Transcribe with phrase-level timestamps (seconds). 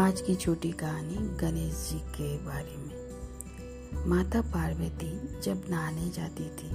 [0.00, 6.68] आज की छोटी कहानी गणेश जी के बारे में। माता पार्वती जब नहाने जाती थी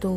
[0.00, 0.10] तो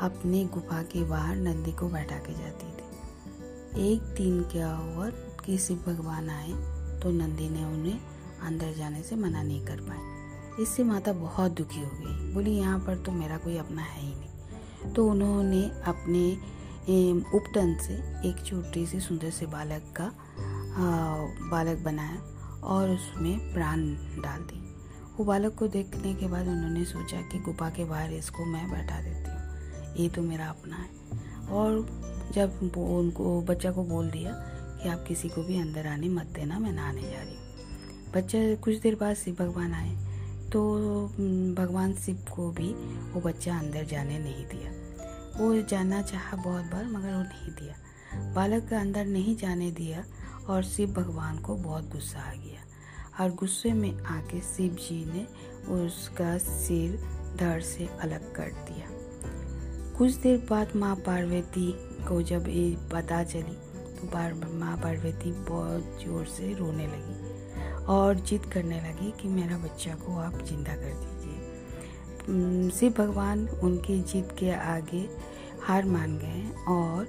[0.00, 5.08] अपने गुफा के बाहर नंदी को बैठा के जाती थी। एक दिन क्या हुआ
[5.44, 6.52] कि शिव भगवान आए
[7.00, 7.98] तो नंदी ने उन्हें
[8.42, 12.78] अंदर जाने से मना नहीं कर पाए इससे माता बहुत दुखी हो गई। बोली, यहाँ
[12.78, 16.30] पर तो मेरा कोई अपना है ही नहीं। तो उन्होंने अपने
[17.36, 17.94] उपटन से
[18.28, 20.12] एक छोटी सी सुंदर से बालक का
[20.78, 22.18] बालक बनाया
[22.64, 23.80] और उसमें प्राण
[24.22, 24.64] डाल दी
[25.18, 29.00] वो बालक को देखने के बाद उन्होंने सोचा कि गुफा के बाहर इसको मैं बैठा
[29.00, 31.86] देती हूँ। ये तो मेरा अपना है। और
[32.34, 34.32] जब उनको, बच्चा को बोल दिया
[34.82, 38.54] कि आप किसी को भी अंदर आने मत देना, मैं नहाने जा रही हूँ। बच्चा
[38.54, 39.96] कुछ देर बाद शिव भगवान आए
[40.52, 40.62] तो
[41.58, 42.72] भगवान शिव को भी
[43.12, 44.70] वो बच्चा अंदर जाने नहीं दिया।
[45.38, 47.74] वो जाना चाहा बहुत बार, मगर वो नहीं दिया।
[48.34, 50.04] बालक अंदर नहीं जाने दिया
[50.48, 52.64] और शिव भगवान को बहुत गुस्सा आ गया।
[53.20, 55.26] और गुस्से में आके शिव जी ने
[55.74, 56.98] उसका सिर
[57.36, 58.86] धड़ से अलग कर दिया।
[59.98, 61.70] कुछ देर बाद माँ पार्वती
[62.08, 63.56] को जब ये पता चली
[63.96, 64.06] तो
[64.54, 70.18] माँ पार्वती बहुत ज़ोर से रोने लगी और जिद करने लगी कि मेरा बच्चा को
[70.18, 75.08] आप ज़िंदा कर दीजिए। शिव भगवान उनकी जिद के आगे
[75.62, 77.06] हार मान गए और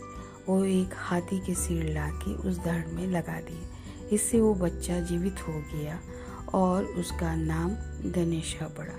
[0.50, 3.68] वो एक हाथी के सिर ला के उस धड़ में लगा दिए।
[4.12, 6.00] इससे वो बच्चा जीवित हो गया
[6.54, 7.70] और उसका नाम
[8.12, 8.94] गणेशा पड़ा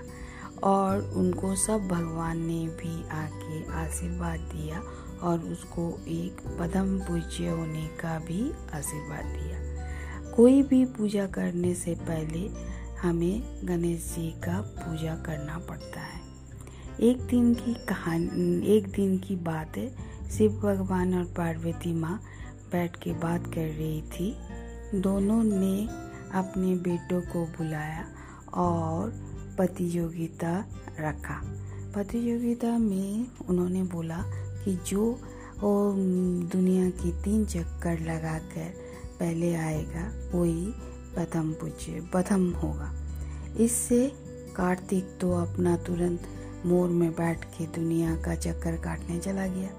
[0.67, 4.81] और उनको सब भगवान ने भी आके आशीर्वाद दिया
[5.21, 9.59] और उसको एक पदम पूज्य होने का भी आशीर्वाद दिया।
[10.35, 12.47] कोई भी पूजा करने से पहले
[13.01, 16.21] हमें गणेश जी का पूजा करना पड़ता है।
[16.99, 22.21] एक दिन की कहानी, एक दिन की बात है शिव भगवान और पार्वती माँ
[22.71, 24.35] बैठ के बात कर रही थी।
[25.01, 25.87] दोनों ने
[26.33, 28.05] अपने बेटों को बुलाया
[28.53, 29.09] और
[29.57, 30.65] प्रतियोगिता
[30.99, 31.41] रखा।
[31.93, 34.23] प्रतियोगिता में उन्होंने बोला
[34.65, 35.19] कि जो
[35.59, 35.93] वो
[36.51, 38.73] दुनिया की तीन चक्कर लगाकर
[39.19, 40.65] पहले आएगा, वही
[41.15, 42.91] प्रथम पूज्य, प्रथम होगा।
[43.59, 44.11] इससे
[44.55, 46.21] कार्तिक तो अपना तुरंत
[46.65, 49.69] मोर में बैठ के दुनिया का चक्कर काटने चला गया।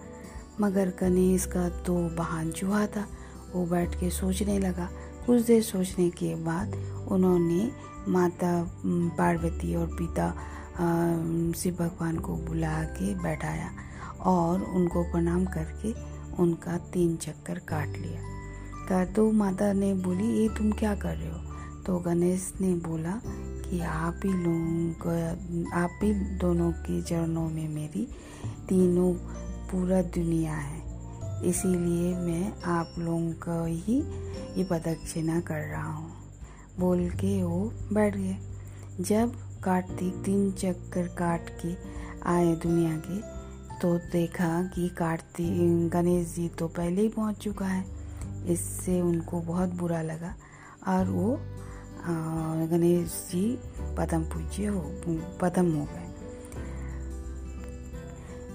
[0.61, 3.07] मगर गणेश का तो बहान चूहा था।
[3.55, 4.89] वो बैठ के सोचने लगा।
[5.27, 6.75] कुछ देर सोचने के बाद
[7.09, 7.71] उन्होंने
[8.09, 8.53] माता
[8.87, 10.31] पार्वती और पिता
[11.57, 13.71] शिव भगवान को बुला के बैठाया
[14.21, 15.93] और उनको प्रणाम करके
[16.43, 18.21] उनका तीन चक्कर काट लिया।
[18.89, 21.39] कर तो माता ने बोली, ये तुम क्या कर रहे हो?
[21.87, 28.09] तो गणेश ने बोला कि, आप ही लोगों आप ही दोनों के चरणों में मेरी
[28.69, 29.15] तीनों
[29.72, 30.81] पूरा दुनिया है।
[31.44, 33.99] इसीलिए मैं आप लोगों को ही
[34.56, 36.10] ये प्रदक्षिणा कर रहा हूँ।
[36.81, 37.60] बोल के वो
[37.93, 38.37] बैठ गए।
[39.00, 39.34] जब
[39.65, 41.75] कार्तिक तीन चक्कर काट के
[42.27, 43.21] आए दुनिया के
[43.78, 47.84] तो देखा कि कार्तिक, गणेश जी तो पहले ही पहुँच चुका है।
[48.47, 50.34] इससे उनको बहुत बुरा लगा
[50.89, 51.39] और वो
[52.69, 53.44] गणेश जी
[53.99, 54.84] पदम पूज्य हो,
[55.43, 56.12] पदम हो गए।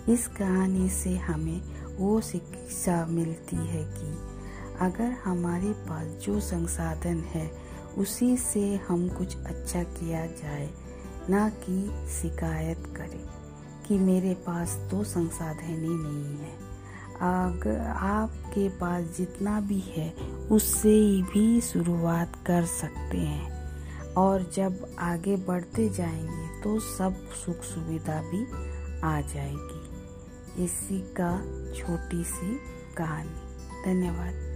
[0.10, 1.62] इस कहानी से हमें
[1.98, 4.18] वो शिक्षा मिलती है कि
[4.80, 7.52] अगर हमारे पास जो संसाधन है,
[7.98, 10.70] उसी से हम कुछ अच्छा किया जाए,
[11.30, 13.26] ना कि शिकायत करें
[13.88, 16.68] कि मेरे पास तो संसाधन ही नहीं है।
[17.22, 20.14] अगर आपके पास जितना भी है,
[20.52, 23.58] उससे भी शुरुआत कर सकते हैं।
[24.14, 28.44] और जब आगे बढ़ते जाएँगे तो सब सुख सुविधा भी
[29.02, 29.77] आ जाएगी।
[30.60, 31.42] इसी का
[31.74, 32.60] छोटी सी
[32.98, 34.48] कहानी। धन्यवाद।